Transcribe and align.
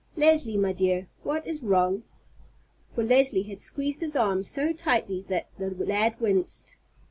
Leslie, 0.15 0.57
my 0.57 0.73
dear, 0.73 1.07
what 1.21 1.45
is 1.45 1.61
wrong?" 1.61 2.01
For 2.95 3.03
Leslie 3.03 3.43
had 3.43 3.61
squeezed 3.61 4.01
his 4.01 4.15
arm 4.15 4.41
so 4.41 4.73
tightly 4.73 5.21
that 5.27 5.49
the 5.59 5.69
lad 5.69 6.19
winced. 6.19 6.75